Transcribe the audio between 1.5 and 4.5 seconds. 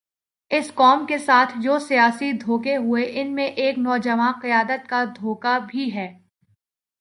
جو سیاسی دھوکے ہوئے، ان میں ایک نوجوان